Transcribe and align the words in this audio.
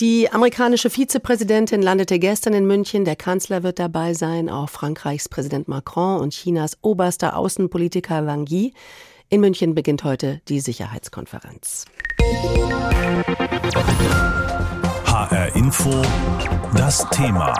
Die 0.00 0.32
amerikanische 0.32 0.88
Vizepräsidentin 0.88 1.82
landete 1.82 2.18
gestern 2.18 2.54
in 2.54 2.66
München. 2.66 3.04
Der 3.04 3.16
Kanzler 3.16 3.62
wird 3.62 3.78
dabei 3.78 4.14
sein, 4.14 4.48
auch 4.48 4.70
Frankreichs 4.70 5.28
Präsident 5.28 5.68
Macron 5.68 6.22
und 6.22 6.32
Chinas 6.32 6.78
oberster 6.80 7.36
Außenpolitiker 7.36 8.26
Wang 8.26 8.46
Yi. 8.46 8.72
In 9.28 9.42
München 9.42 9.74
beginnt 9.74 10.02
heute 10.02 10.40
die 10.48 10.60
Sicherheitskonferenz. 10.60 11.84
HR 15.04 15.54
Info, 15.54 15.92
das 16.74 17.06
Thema. 17.10 17.52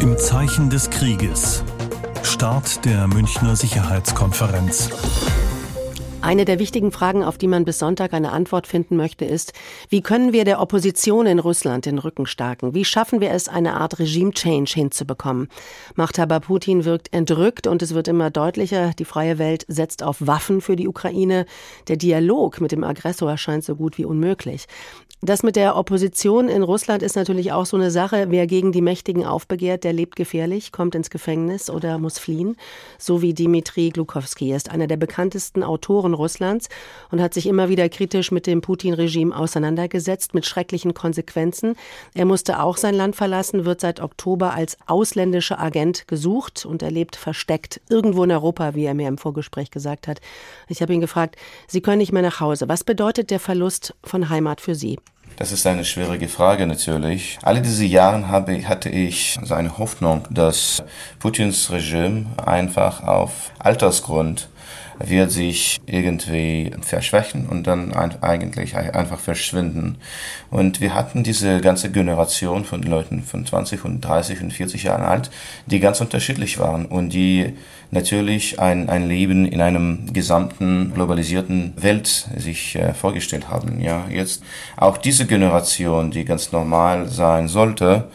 Im 0.00 0.18
Zeichen 0.18 0.68
des 0.68 0.90
Krieges. 0.90 1.64
Start 2.22 2.84
der 2.84 3.06
Münchner 3.08 3.56
Sicherheitskonferenz. 3.56 4.90
Eine 6.26 6.44
der 6.44 6.58
wichtigen 6.58 6.90
Fragen, 6.90 7.22
auf 7.22 7.38
die 7.38 7.46
man 7.46 7.64
bis 7.64 7.78
Sonntag 7.78 8.12
eine 8.12 8.32
Antwort 8.32 8.66
finden 8.66 8.96
möchte, 8.96 9.24
ist, 9.24 9.52
wie 9.90 10.00
können 10.00 10.32
wir 10.32 10.44
der 10.44 10.60
Opposition 10.60 11.24
in 11.24 11.38
Russland 11.38 11.86
den 11.86 11.98
Rücken 11.98 12.26
stärken? 12.26 12.74
Wie 12.74 12.84
schaffen 12.84 13.20
wir 13.20 13.30
es, 13.30 13.48
eine 13.48 13.74
Art 13.74 14.00
Regime-Change 14.00 14.72
hinzubekommen? 14.74 15.46
Machthaber 15.94 16.40
Putin 16.40 16.84
wirkt 16.84 17.14
entrückt 17.14 17.68
und 17.68 17.80
es 17.80 17.94
wird 17.94 18.08
immer 18.08 18.30
deutlicher, 18.30 18.90
die 18.98 19.04
freie 19.04 19.38
Welt 19.38 19.66
setzt 19.68 20.02
auf 20.02 20.16
Waffen 20.26 20.60
für 20.60 20.74
die 20.74 20.88
Ukraine. 20.88 21.46
Der 21.86 21.96
Dialog 21.96 22.60
mit 22.60 22.72
dem 22.72 22.82
Aggressor 22.82 23.30
erscheint 23.30 23.62
so 23.62 23.76
gut 23.76 23.96
wie 23.96 24.04
unmöglich. 24.04 24.66
Das 25.22 25.42
mit 25.42 25.56
der 25.56 25.76
Opposition 25.76 26.48
in 26.48 26.62
Russland 26.62 27.02
ist 27.02 27.16
natürlich 27.16 27.50
auch 27.50 27.64
so 27.64 27.76
eine 27.76 27.90
Sache. 27.90 28.26
Wer 28.28 28.46
gegen 28.46 28.70
die 28.70 28.82
Mächtigen 28.82 29.24
aufbegehrt, 29.24 29.82
der 29.82 29.94
lebt 29.94 30.14
gefährlich, 30.14 30.72
kommt 30.72 30.94
ins 30.94 31.08
Gefängnis 31.08 31.70
oder 31.70 31.98
muss 31.98 32.18
fliehen. 32.18 32.56
So 32.98 33.22
wie 33.22 33.32
Dimitri 33.32 33.88
Glukowski. 33.88 34.52
Ist 34.52 34.70
einer 34.70 34.86
der 34.86 34.98
bekanntesten 34.98 35.62
Autoren 35.62 36.12
Russlands 36.16 36.68
und 37.10 37.20
hat 37.20 37.34
sich 37.34 37.46
immer 37.46 37.68
wieder 37.68 37.88
kritisch 37.88 38.32
mit 38.32 38.46
dem 38.46 38.60
Putin-Regime 38.60 39.36
auseinandergesetzt, 39.36 40.34
mit 40.34 40.46
schrecklichen 40.46 40.94
Konsequenzen. 40.94 41.76
Er 42.14 42.24
musste 42.24 42.60
auch 42.60 42.76
sein 42.76 42.94
Land 42.94 43.16
verlassen, 43.16 43.64
wird 43.64 43.80
seit 43.80 44.00
Oktober 44.00 44.52
als 44.54 44.76
ausländischer 44.86 45.60
Agent 45.60 46.08
gesucht 46.08 46.66
und 46.66 46.82
er 46.82 46.90
lebt 46.90 47.16
versteckt 47.16 47.80
irgendwo 47.88 48.24
in 48.24 48.32
Europa, 48.32 48.74
wie 48.74 48.84
er 48.84 48.94
mir 48.94 49.08
im 49.08 49.18
Vorgespräch 49.18 49.70
gesagt 49.70 50.08
hat. 50.08 50.20
Ich 50.68 50.82
habe 50.82 50.92
ihn 50.92 51.00
gefragt, 51.00 51.36
Sie 51.68 51.80
können 51.80 51.98
nicht 51.98 52.12
mehr 52.12 52.22
nach 52.22 52.40
Hause. 52.40 52.68
Was 52.68 52.84
bedeutet 52.84 53.30
der 53.30 53.40
Verlust 53.40 53.94
von 54.02 54.28
Heimat 54.28 54.60
für 54.60 54.74
Sie? 54.74 54.98
Das 55.36 55.52
ist 55.52 55.66
eine 55.66 55.84
schwierige 55.84 56.28
Frage 56.28 56.66
natürlich. 56.66 57.38
Alle 57.42 57.60
diese 57.60 57.84
Jahre 57.84 58.28
habe, 58.28 58.66
hatte 58.66 58.88
ich 58.88 59.38
so 59.42 59.52
eine 59.52 59.76
Hoffnung, 59.76 60.26
dass 60.30 60.82
Putins 61.18 61.70
Regime 61.70 62.26
einfach 62.38 63.02
auf 63.02 63.52
Altersgrund 63.58 64.48
wird 64.98 65.30
sich 65.30 65.80
irgendwie 65.86 66.72
verschwächen 66.80 67.46
und 67.46 67.66
dann 67.66 67.92
eigentlich 67.92 68.76
einfach 68.76 69.18
verschwinden. 69.18 69.98
Und 70.50 70.80
wir 70.80 70.94
hatten 70.94 71.22
diese 71.22 71.60
ganze 71.60 71.90
Generation 71.90 72.64
von 72.64 72.82
Leuten 72.82 73.22
von 73.22 73.44
20 73.44 73.84
und 73.84 74.00
30 74.00 74.42
und 74.42 74.52
40 74.52 74.84
Jahren 74.84 75.02
alt, 75.02 75.30
die 75.66 75.80
ganz 75.80 76.00
unterschiedlich 76.00 76.58
waren 76.58 76.86
und 76.86 77.10
die 77.10 77.54
natürlich 77.90 78.58
ein, 78.58 78.88
ein 78.88 79.06
Leben 79.08 79.46
in 79.46 79.60
einem 79.60 80.12
gesamten 80.12 80.92
globalisierten 80.94 81.74
Welt 81.76 82.28
sich 82.36 82.76
äh, 82.76 82.94
vorgestellt 82.94 83.48
haben. 83.48 83.80
Ja, 83.80 84.06
jetzt 84.10 84.42
auch 84.76 84.98
diese 84.98 85.26
Generation, 85.26 86.10
die 86.10 86.24
ganz 86.24 86.52
normal 86.52 87.08
sein 87.08 87.48
sollte, 87.48 88.08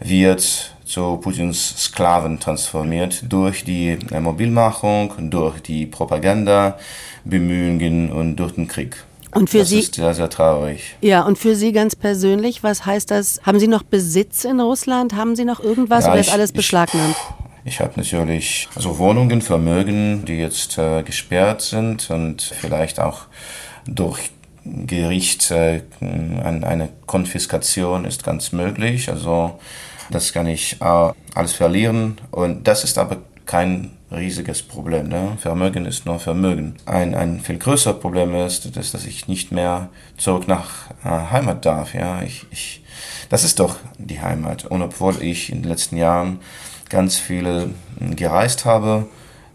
wird 0.00 0.74
zu 0.92 1.16
Putins 1.16 1.74
Sklaven 1.84 2.38
transformiert 2.38 3.24
durch 3.26 3.64
die 3.64 3.96
äh, 4.10 4.20
Mobilmachung, 4.20 5.30
durch 5.30 5.60
die 5.62 5.86
Propaganda, 5.86 6.76
Bemühungen 7.24 8.12
und 8.12 8.36
durch 8.36 8.52
den 8.52 8.68
Krieg. 8.68 9.02
Und 9.34 9.48
für 9.48 9.60
das 9.60 9.70
Sie 9.70 9.78
ist 9.78 9.94
sehr, 9.94 10.12
sehr 10.12 10.28
traurig. 10.28 10.96
Ja, 11.00 11.22
und 11.22 11.38
für 11.38 11.56
Sie 11.56 11.72
ganz 11.72 11.96
persönlich, 11.96 12.62
was 12.62 12.84
heißt 12.84 13.10
das? 13.10 13.40
Haben 13.44 13.58
Sie 13.58 13.68
noch 13.68 13.82
Besitz 13.82 14.44
in 14.44 14.60
Russland? 14.60 15.14
Haben 15.14 15.34
Sie 15.34 15.46
noch 15.46 15.60
irgendwas 15.60 16.04
Ja, 16.04 16.10
oder 16.12 16.20
ich- 16.20 16.26
ist 16.26 16.32
alles 16.34 16.52
beschlagnahmt? 16.52 17.16
Ich 17.64 17.80
habe 17.80 17.92
natürlich 17.96 18.68
also 18.74 18.98
Wohnungen, 18.98 19.40
Vermögen, 19.40 20.24
die 20.26 20.34
jetzt 20.34 20.76
äh, 20.76 21.02
gesperrt 21.04 21.62
sind 21.62 22.10
und 22.10 22.42
vielleicht 22.42 23.00
auch 23.00 23.20
durch 23.86 24.30
Gericht 24.64 25.50
äh, 25.52 25.80
ein, 26.00 26.64
eine 26.64 26.90
Konfiskation 27.06 28.04
ist 28.04 28.24
ganz 28.24 28.52
möglich. 28.52 29.08
Also 29.08 29.58
das 30.10 30.32
kann 30.32 30.46
ich 30.46 30.80
äh, 30.80 31.12
alles 31.34 31.52
verlieren 31.52 32.18
und 32.30 32.66
das 32.68 32.84
ist 32.84 32.98
aber 32.98 33.18
kein 33.46 33.90
riesiges 34.10 34.62
Problem. 34.62 35.08
Ne? 35.08 35.36
Vermögen 35.38 35.84
ist 35.86 36.06
nur 36.06 36.18
Vermögen. 36.18 36.76
Ein, 36.86 37.14
ein 37.14 37.40
viel 37.40 37.58
größeres 37.58 38.00
Problem 38.00 38.34
ist, 38.34 38.76
dass, 38.76 38.92
dass 38.92 39.04
ich 39.04 39.28
nicht 39.28 39.52
mehr 39.52 39.88
zurück 40.16 40.48
nach 40.48 40.90
äh, 41.04 41.08
Heimat 41.08 41.64
darf. 41.64 41.94
Ja? 41.94 42.22
Ich, 42.22 42.46
ich, 42.50 42.84
das 43.28 43.44
ist 43.44 43.58
doch 43.58 43.76
die 43.98 44.20
Heimat. 44.20 44.64
Und 44.66 44.82
obwohl 44.82 45.22
ich 45.22 45.50
in 45.50 45.62
den 45.62 45.70
letzten 45.70 45.96
Jahren 45.96 46.40
ganz 46.88 47.18
viele 47.18 47.70
mh, 47.98 48.14
gereist 48.14 48.64
habe, 48.64 49.06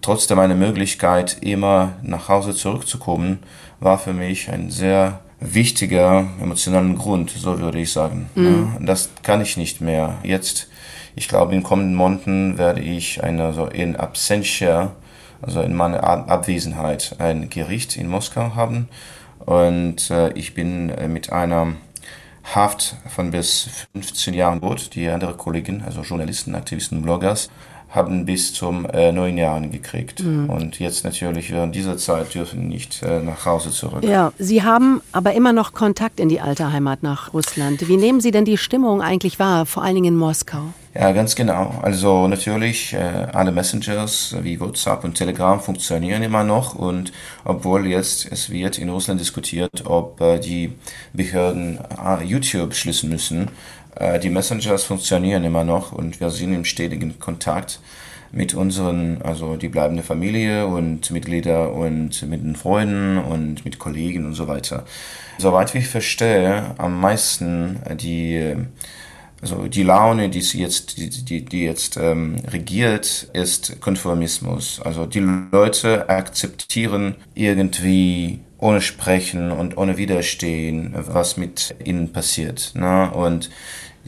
trotzdem 0.00 0.38
eine 0.38 0.54
Möglichkeit, 0.54 1.38
immer 1.40 1.92
nach 2.02 2.28
Hause 2.28 2.54
zurückzukommen, 2.54 3.40
war 3.80 3.98
für 3.98 4.12
mich 4.12 4.50
ein 4.50 4.70
sehr 4.70 5.20
wichtiger 5.40 6.26
emotionalen 6.40 6.96
Grund, 6.96 7.30
so 7.30 7.60
würde 7.60 7.80
ich 7.80 7.92
sagen. 7.92 8.28
Ja, 8.34 8.76
das 8.80 9.10
kann 9.22 9.40
ich 9.40 9.56
nicht 9.56 9.80
mehr. 9.80 10.18
Jetzt, 10.22 10.68
ich 11.14 11.28
glaube, 11.28 11.54
in 11.54 11.62
kommenden 11.62 11.94
Monaten 11.94 12.58
werde 12.58 12.80
ich 12.80 13.22
eine 13.22 13.52
so 13.52 13.66
in 13.66 13.96
Absentia, 13.96 14.92
also 15.40 15.60
in 15.60 15.74
meiner 15.74 16.02
Ab 16.02 16.30
Abwesenheit, 16.30 17.16
ein 17.18 17.50
Gericht 17.50 17.96
in 17.96 18.08
Moskau 18.08 18.54
haben. 18.54 18.88
Und 19.38 20.10
äh, 20.10 20.32
ich 20.32 20.54
bin 20.54 20.90
äh, 20.90 21.08
mit 21.08 21.32
einer 21.32 21.74
Haft 22.54 22.96
von 23.08 23.30
bis 23.30 23.86
15 23.92 24.34
Jahren 24.34 24.60
Boot. 24.60 24.94
Die 24.94 25.08
andere 25.08 25.34
Kollegen, 25.34 25.82
also 25.84 26.02
Journalisten, 26.02 26.54
Aktivisten, 26.54 27.02
Bloggers, 27.02 27.50
haben 27.88 28.26
bis 28.26 28.52
zum 28.52 28.84
äh, 28.86 29.12
neun 29.12 29.38
Jahren 29.38 29.70
gekriegt. 29.70 30.20
Und 30.20 30.78
jetzt 30.78 31.04
natürlich 31.04 31.50
während 31.50 31.74
dieser 31.74 31.96
Zeit 31.96 32.34
dürfen 32.34 32.68
nicht 32.68 33.02
äh, 33.02 33.20
nach 33.20 33.46
Hause 33.46 33.70
zurück. 33.70 34.04
Ja, 34.04 34.32
Sie 34.38 34.62
haben 34.62 35.00
aber 35.12 35.32
immer 35.32 35.52
noch 35.52 35.72
Kontakt 35.72 36.20
in 36.20 36.28
die 36.28 36.40
alte 36.40 36.70
Heimat 36.72 37.02
nach 37.02 37.32
Russland. 37.32 37.88
Wie 37.88 37.96
nehmen 37.96 38.20
Sie 38.20 38.30
denn 38.30 38.44
die 38.44 38.58
Stimmung 38.58 39.00
eigentlich 39.00 39.38
wahr, 39.38 39.64
vor 39.64 39.82
allen 39.82 39.94
Dingen 39.94 40.14
in 40.14 40.16
Moskau? 40.16 40.64
Ja, 41.00 41.12
ganz 41.12 41.36
genau. 41.36 41.78
Also 41.80 42.26
natürlich, 42.26 42.92
äh, 42.92 42.96
alle 43.32 43.52
Messengers 43.52 44.34
wie 44.42 44.58
WhatsApp 44.58 45.04
und 45.04 45.14
Telegram 45.14 45.60
funktionieren 45.60 46.24
immer 46.24 46.42
noch 46.42 46.74
und 46.74 47.12
obwohl 47.44 47.86
jetzt 47.86 48.26
es 48.32 48.50
wird 48.50 48.78
in 48.78 48.88
Russland 48.88 49.20
diskutiert, 49.20 49.86
ob 49.86 50.20
äh, 50.20 50.40
die 50.40 50.72
Behörden 51.12 51.78
äh, 52.04 52.24
YouTube 52.24 52.74
schließen 52.74 53.08
müssen, 53.10 53.48
äh, 53.94 54.18
die 54.18 54.28
Messengers 54.28 54.82
funktionieren 54.82 55.44
immer 55.44 55.62
noch 55.62 55.92
und 55.92 56.18
wir 56.18 56.30
sind 56.30 56.52
im 56.52 56.64
stetigen 56.64 57.20
Kontakt 57.20 57.78
mit 58.32 58.54
unseren, 58.54 59.22
also 59.22 59.54
die 59.54 59.68
bleibende 59.68 60.02
Familie 60.02 60.66
und 60.66 61.12
Mitglieder 61.12 61.72
und 61.74 62.28
mit 62.28 62.42
den 62.42 62.56
Freunden 62.56 63.18
und 63.18 63.64
mit 63.64 63.78
Kollegen 63.78 64.26
und 64.26 64.34
so 64.34 64.48
weiter. 64.48 64.84
Soweit 65.38 65.72
ich 65.76 65.86
verstehe, 65.86 66.74
am 66.76 67.00
meisten 67.00 67.78
die 68.00 68.56
also 69.40 69.68
die 69.68 69.84
Laune, 69.84 70.30
die 70.30 70.42
sie 70.42 70.60
jetzt, 70.60 70.96
die, 70.96 71.08
die, 71.08 71.44
die 71.44 71.62
jetzt 71.62 71.96
ähm, 71.96 72.36
regiert, 72.50 73.28
ist 73.32 73.80
Konformismus. 73.80 74.80
Also 74.84 75.06
die 75.06 75.20
Leute 75.20 76.08
akzeptieren 76.08 77.16
irgendwie 77.34 78.40
ohne 78.58 78.80
Sprechen 78.80 79.52
und 79.52 79.76
ohne 79.76 79.96
Widerstehen, 79.96 80.92
was 80.94 81.36
mit 81.36 81.76
ihnen 81.84 82.12
passiert. 82.12 82.72
Ne? 82.74 83.10
Und 83.12 83.50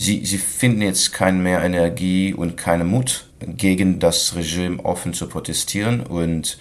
sie, 0.01 0.25
sie 0.25 0.39
finden 0.39 0.83
jetzt 0.83 1.13
keine 1.13 1.39
mehr 1.39 1.63
Energie 1.63 2.33
und 2.35 2.57
keine 2.57 2.85
Mut, 2.85 3.27
gegen 3.41 3.99
das 4.01 4.35
Regime 4.35 4.85
offen 4.85 5.15
zu 5.15 5.27
protestieren 5.27 6.01
und 6.01 6.59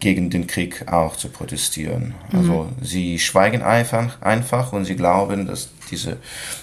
gegen 0.00 0.30
den 0.30 0.46
Krieg 0.46 0.88
auch 0.88 1.16
zu 1.16 1.28
protestieren. 1.28 2.14
Also 2.32 2.68
sie 2.82 3.18
schweigen 3.18 3.62
einfach, 3.62 4.20
einfach 4.22 4.72
und 4.72 4.86
sie 4.86 4.96
glauben, 4.96 5.46
dass 5.46 5.70
diese, 5.90 6.18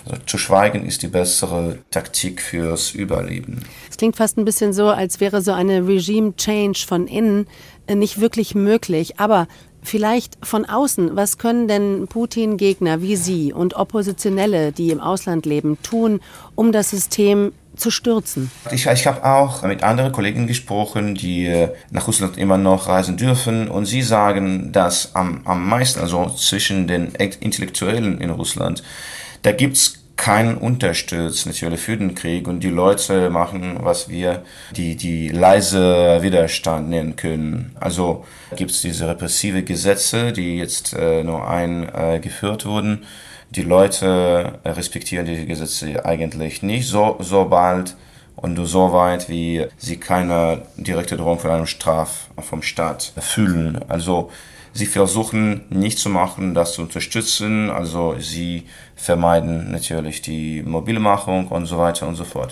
also 0.05 0.21
zu 0.25 0.37
schweigen 0.37 0.85
ist 0.85 1.01
die 1.01 1.07
bessere 1.07 1.79
Taktik 1.91 2.41
fürs 2.41 2.91
Überleben. 2.91 3.61
Es 3.89 3.95
klingt 3.95 4.17
fast 4.17 4.37
ein 4.37 4.45
bisschen 4.45 4.73
so, 4.73 4.89
als 4.89 5.21
wäre 5.21 5.41
so 5.41 5.53
eine 5.53 5.87
Regime-Change 5.87 6.85
von 6.85 7.07
innen 7.07 7.47
äh, 7.87 7.95
nicht 7.95 8.19
wirklich 8.19 8.55
möglich. 8.55 9.17
Aber 9.19 9.47
vielleicht 9.83 10.37
von 10.45 10.65
außen, 10.65 11.15
was 11.15 11.37
können 11.37 11.67
denn 11.67 12.07
Putin-Gegner 12.07 13.01
wie 13.01 13.15
Sie 13.15 13.53
und 13.53 13.75
Oppositionelle, 13.75 14.71
die 14.71 14.89
im 14.89 14.99
Ausland 14.99 15.45
leben, 15.45 15.77
tun, 15.83 16.21
um 16.55 16.71
das 16.71 16.89
System 16.89 17.51
zu 17.75 17.91
stürzen? 17.91 18.51
Ich, 18.71 18.85
ich 18.85 19.07
habe 19.07 19.23
auch 19.25 19.63
mit 19.63 19.83
anderen 19.83 20.11
Kollegen 20.11 20.47
gesprochen, 20.47 21.15
die 21.15 21.45
äh, 21.45 21.69
nach 21.91 22.07
Russland 22.07 22.37
immer 22.37 22.57
noch 22.57 22.87
reisen 22.87 23.17
dürfen 23.17 23.67
und 23.67 23.85
sie 23.85 24.01
sagen, 24.01 24.71
dass 24.71 25.15
am, 25.15 25.41
am 25.45 25.67
meisten, 25.67 25.99
also 25.99 26.29
zwischen 26.29 26.87
den 26.87 27.13
Intellektuellen 27.15 28.21
in 28.21 28.29
Russland, 28.29 28.83
da 29.41 29.51
gibt's 29.51 30.02
keinen 30.15 30.57
Unterstütz 30.57 31.45
natürlich 31.45 31.81
für 31.81 31.97
den 31.97 32.15
Krieg. 32.15 32.47
Und 32.47 32.61
die 32.61 32.69
Leute 32.69 33.29
machen, 33.29 33.79
was 33.81 34.09
wir 34.09 34.43
die, 34.75 34.95
die 34.95 35.29
leise 35.29 36.19
Widerstand 36.21 36.89
nennen 36.89 37.15
können. 37.15 37.75
Also 37.79 38.25
gibt's 38.55 38.81
diese 38.81 39.07
repressive 39.07 39.63
Gesetze, 39.63 40.31
die 40.31 40.57
jetzt 40.57 40.93
äh, 40.93 41.23
nur 41.23 41.47
eingeführt 41.47 42.63
äh, 42.63 42.65
wurden, 42.65 43.05
Die 43.51 43.63
Leute 43.63 44.59
respektieren 44.65 45.25
diese 45.25 45.45
Gesetze 45.45 46.05
eigentlich 46.05 46.63
nicht. 46.63 46.87
So, 46.87 47.17
so 47.19 47.45
bald 47.45 47.95
und 48.43 48.55
nur 48.55 48.67
so 48.67 48.91
weit, 48.91 49.29
wie 49.29 49.65
sie 49.77 49.95
keine 49.95 50.63
direkte 50.75 51.15
Drohung 51.15 51.39
von 51.39 51.49
einem 51.49 51.65
Straf 51.65 52.27
vom 52.37 52.61
Staat 52.61 53.13
fühlen. 53.17 53.79
Also 53.87 54.31
sie 54.73 54.85
versuchen 54.85 55.63
nicht 55.69 55.97
zu 55.97 56.09
machen, 56.09 56.53
das 56.53 56.73
zu 56.73 56.81
unterstützen. 56.81 57.69
Also 57.69 58.15
sie 58.19 58.65
vermeiden 58.97 59.71
natürlich 59.71 60.21
die 60.21 60.61
Mobilmachung 60.61 61.47
und 61.47 61.67
so 61.67 61.77
weiter 61.77 62.05
und 62.05 62.15
so 62.15 62.25
fort. 62.25 62.51